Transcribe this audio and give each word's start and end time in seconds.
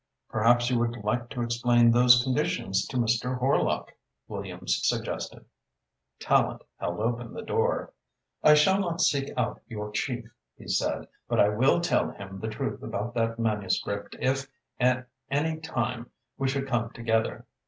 "Perhaps 0.29 0.71
you 0.71 0.79
would 0.79 0.97
like 1.03 1.29
to 1.29 1.43
explain 1.43 1.91
those 1.91 2.23
conditions 2.23 2.87
to 2.87 2.97
Mr. 2.97 3.37
Horlock," 3.37 3.89
Williams 4.27 4.79
suggested. 4.83 5.45
Tallente 6.19 6.63
held 6.79 6.99
open 6.99 7.33
the 7.33 7.43
door. 7.43 7.93
"I 8.41 8.55
shall 8.55 8.79
not 8.79 8.99
seek 8.99 9.31
out 9.37 9.61
your 9.67 9.91
Chief," 9.91 10.25
he 10.57 10.67
said, 10.67 11.07
"but 11.27 11.39
I 11.39 11.49
will 11.49 11.81
tell 11.81 12.09
him 12.09 12.39
the 12.39 12.49
truth 12.49 12.81
about 12.81 13.13
that 13.13 13.37
manuscript 13.37 14.15
if 14.19 14.47
at 14.79 15.07
any 15.29 15.59
time 15.59 16.09
we 16.35 16.47
should 16.47 16.67
come 16.67 16.89
together. 16.89 17.45